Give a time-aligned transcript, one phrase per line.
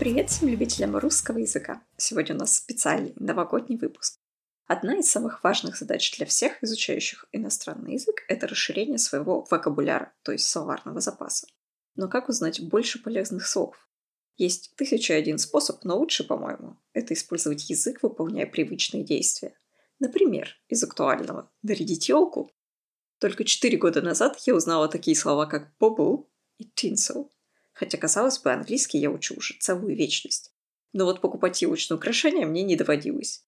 [0.00, 1.82] Привет всем любителям русского языка!
[1.98, 4.18] Сегодня у нас специальный новогодний выпуск.
[4.66, 10.32] Одна из самых важных задач для всех изучающих иностранный язык– это расширение своего вокабуляра, то
[10.32, 11.48] есть словарного запаса.
[11.96, 13.90] Но как узнать больше полезных слов?
[14.38, 19.52] Есть тысяча один способ, но лучше, по-моему, это использовать язык, выполняя привычные действия.
[19.98, 22.50] Например, из актуального «нарядить елку».
[23.18, 27.28] Только четыре года назад я узнала такие слова, как «бобу» и «tinsel»,
[27.80, 30.52] хотя, казалось бы, английский я учу уже целую вечность.
[30.92, 33.42] Но вот покупать елочные украшения мне не доводилось.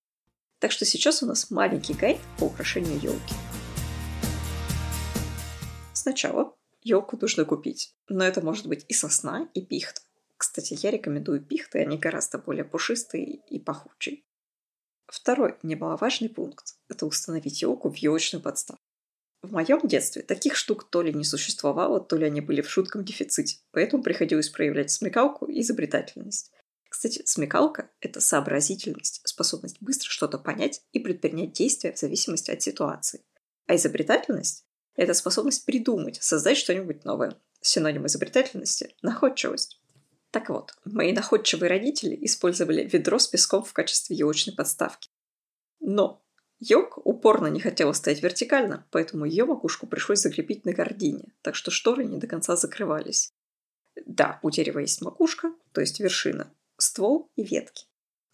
[0.59, 3.35] Так что сейчас у нас маленький гайд по украшению елки.
[5.93, 10.01] Сначала елку нужно купить, но это может быть и сосна, и пихта.
[10.39, 14.23] Кстати, я рекомендую пихты, они гораздо более пушистые и пахучие.
[15.09, 18.83] Второй немаловажный пункт– это установить елку в елочную подставку.
[19.43, 23.05] В моем детстве таких штук то ли не существовало, то ли они были в шутком
[23.05, 26.53] дефиците, поэтому приходилось проявлять смекалку и изобретательность.
[26.89, 33.25] Кстати, смекалка– это сообразительность, способность быстро что-то понять и предпринять действия в зависимости от ситуации.
[33.67, 37.37] А изобретательность– это способность придумать, создать что-нибудь новое.
[37.61, 39.81] Синоним изобретательности– находчивость.
[40.31, 45.11] Так вот, мои находчивые родители использовали ведро с песком в качестве елочной подставки.
[45.81, 46.23] Но
[46.65, 51.73] Йог упорно не хотела стоять вертикально, поэтому ее макушку пришлось закрепить на гордине, так что
[51.73, 53.33] шторы не до конца закрывались.
[54.07, 57.87] Да, у дерева есть макушка, то есть вершина, ствол и ветки.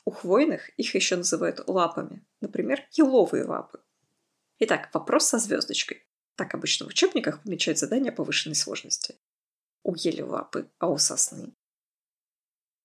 [0.04, 3.80] У хвойных их еще называют лапами, например, еловые лапы.
[4.58, 6.06] Итак, вопрос со звездочкой.
[6.36, 9.14] Так обычно в учебниках помечают задания повышенной сложности.
[9.82, 11.54] У ели лапы, а у сосны.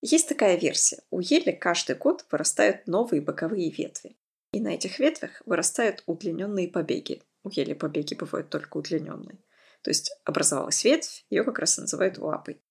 [0.00, 1.02] Есть такая версия.
[1.10, 4.16] У ели каждый год вырастают новые боковые ветви.
[4.54, 7.20] И на этих ветвях вырастают удлиненные побеги.
[7.42, 9.38] У ели побеги бывают только удлиненные.
[9.82, 12.62] То есть образовалась ветвь, ее как раз называют лапой.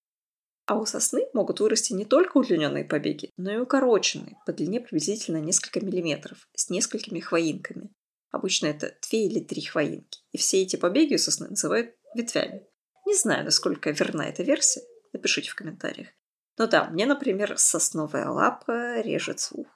[0.65, 5.41] А у сосны могут вырасти не только удлиненные побеги, но и укороченные, по длине приблизительно
[5.41, 7.91] несколько миллиметров, с несколькими хвоинками.
[8.31, 10.21] Обычно это две или три хвоинки.
[10.31, 12.65] И все эти побеги у сосны называют ветвями.
[13.05, 16.07] Не знаю, насколько верна эта версия, напишите в комментариях.
[16.57, 19.67] Но да, мне, например, сосновая лапа режет слух.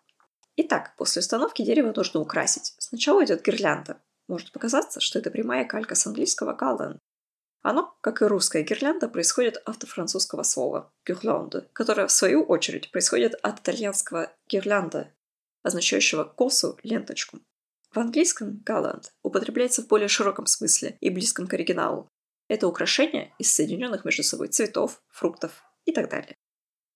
[0.60, 2.74] Итак, после установки дерево нужно украсить.
[2.80, 4.02] Сначала идет гирлянда.
[4.28, 6.98] Может показаться, что это прямая калька с английского «garland».
[7.62, 13.36] Оно, как и русская гирлянда, происходит от французского слова «guirlande», которое, в свою очередь, происходит
[13.44, 15.14] от итальянского «гирлянда»,
[15.62, 17.40] означающего косу, ленточку.
[17.92, 22.10] В английском «garland» употребляется в более широком смысле и близком к оригиналу.
[22.48, 26.36] Это украшение из соединенных между собой цветов, фруктов и так далее.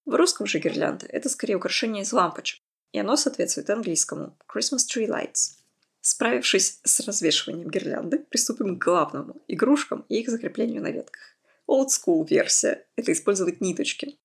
[0.05, 2.59] В русском же гирлянда– это скорее украшение из лампочек,
[2.91, 5.57] и оно соответствует английскому Christmas Tree Lights.
[6.01, 11.21] Справившись с развешиванием гирлянды, приступим к главному– игрушкам и их закреплению на ветках.
[11.69, 14.17] Old School версия– это использовать ниточки.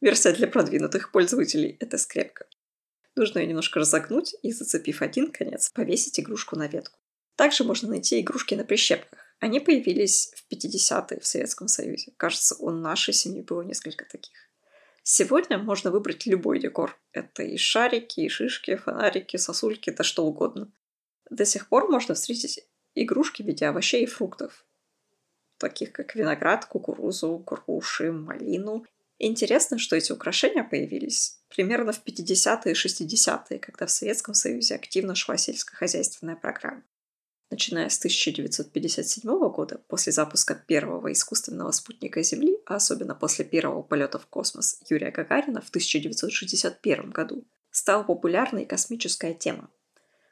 [0.00, 2.46] Версия для продвинутых пользователей– это скрепка.
[3.14, 6.98] Нужно ее немножко разогнуть и, зацепив один конец, повесить игрушку на ветку.
[7.36, 9.18] Также можно найти игрушки на прищепках.
[9.38, 12.12] Они появились в 50-е в Советском Союзе.
[12.16, 14.49] Кажется, у нашей семьи было несколько таких.
[15.02, 16.98] Сегодня можно выбрать любой декор.
[17.12, 20.70] Это и шарики, и шишки, фонарики, сосульки, да что угодно.
[21.30, 24.66] До сих пор можно встретить игрушки в виде овощей и фруктов,
[25.58, 28.84] таких как виноград, кукурузу, груши, малину.
[29.18, 35.14] интересно, что эти украшения появились примерно в 50-е и 60-е, когда в Советском Союзе активно
[35.14, 36.82] шла сельскохозяйственная программа.
[37.50, 44.20] Начиная с 1957 года, после запуска первого искусственного спутника Земли, а особенно после первого полета
[44.20, 49.68] в космос Юрия Гагарина в 1961 году, стала популярной космическая тема.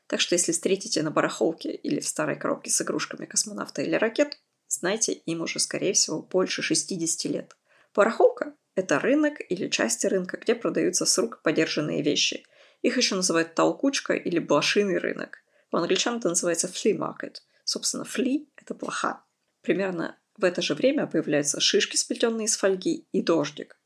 [0.06, 4.38] Так что если встретите на барахолке или в старой коробке с игрушками космонавта или ракет,
[4.68, 7.56] знайте, им уже, скорее всего, больше 60 лет.
[7.96, 12.44] Барахолка– это рынок или части рынка, где продаются с рук подержанные вещи.
[12.82, 15.38] Их еще называют толкучка или блошиный рынок–
[15.72, 17.36] у англичан это называется flea market.
[17.64, 19.22] Собственно, flea– это плоха.
[19.62, 23.76] Примерно в это же время появляются шишки, сплетенные из фольги, и дождик.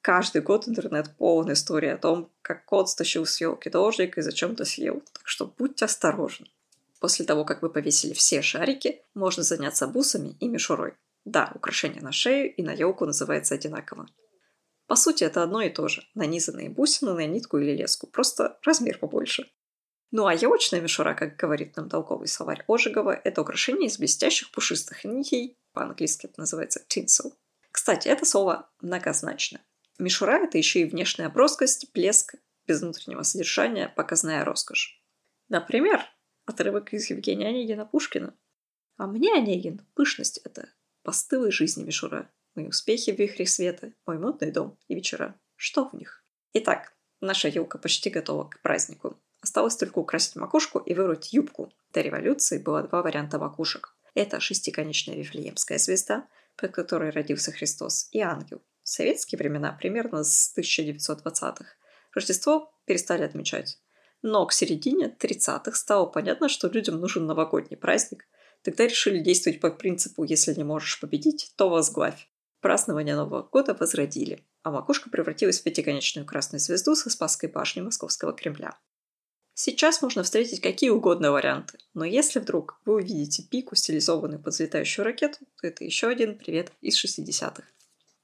[0.00, 4.64] Каждый год интернет полон историй о том, как кот стащил с елки дождик и зачем-то
[4.64, 5.02] съел.
[5.12, 6.46] Так что будьте осторожны.
[7.00, 10.94] После того, как вы повесили все шарики, можно заняться бусами и мишурой.
[11.24, 14.06] Да, украшение на шею и на елку называется одинаково.
[14.86, 16.02] По сути, это одно и то же.
[16.14, 19.50] Нанизанные бусины на нитку или леску, просто размер побольше.
[20.16, 25.04] Ну а елочная мишура, как говорит нам толковый словарь Ожегова, это украшение из блестящих пушистых
[25.04, 27.32] нитей, по-английски это называется tinsel.
[27.72, 29.60] Кстати, это слово многозначно.
[29.98, 35.02] Мишура– это еще и внешняя броскость, блеск, без внутреннего содержания, показная роскошь.
[35.48, 36.00] Например,
[36.46, 38.36] отрывок из Евгения Онегина Пушкина.
[38.96, 40.68] А мне, Онегин, пышность это,
[41.02, 45.34] постылой жизни мишура, мои успехи в вихре света, мой модный дом и вечера.
[45.56, 46.24] Что в них?
[46.52, 49.18] Итак, наша елка почти готова к празднику.
[49.44, 51.70] Осталось только украсить макушку и выбрать юбку.
[51.92, 53.94] До революции было два варианта макушек.
[54.14, 56.26] Это шестиконечная вифлеемская звезда,
[56.56, 58.62] под которой родился Христос, и ангел.
[58.82, 61.66] В советские времена, примерно с 1920-х,
[62.14, 63.78] Рождество перестали отмечать.
[64.22, 68.24] Но к середине 30-х стало понятно, что людям нужен новогодний праздник.
[68.62, 72.30] Тогда решили действовать по принципу «если не можешь победить, то возглавь».
[72.62, 78.32] Празднование Нового года возродили, а макушка превратилась в пятиконечную красную звезду со Спасской башни Московского
[78.32, 78.78] Кремля.
[79.56, 85.04] Сейчас можно встретить какие угодно варианты, но если вдруг вы увидите пику, стилизованную под взлетающую
[85.04, 87.62] ракету, то это еще один привет из 60-х.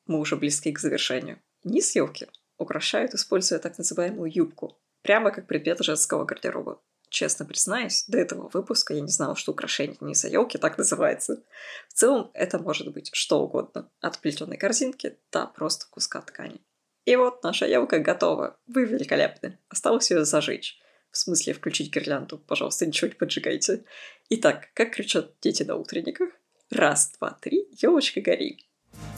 [0.07, 1.39] Мы уже близки к завершению.
[1.63, 2.27] Низ елки
[2.59, 6.83] украшают, используя так называемую юбку, прямо как предмет женского гардероба.
[7.11, 11.45] Честно признаюсь, до этого выпуска я не знала, что украшение низа елки так называется.
[11.89, 13.89] В целом, это может быть что угодно.
[14.01, 16.61] От плетеной корзинки до просто куска ткани.
[17.05, 18.59] И вот наша елка готова.
[18.67, 19.59] Вы великолепны.
[19.69, 20.81] Осталось ее зажечь.
[21.11, 22.39] В смысле, включить гирлянду.
[22.39, 23.85] Пожалуйста, ничего не поджигайте.
[24.31, 26.31] Итак, как кричат дети на утренниках?
[26.71, 28.59] Раз, два, три, елочка гори.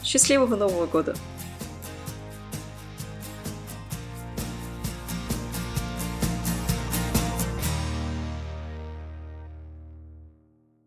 [0.03, 1.15] Счастливого Нового года!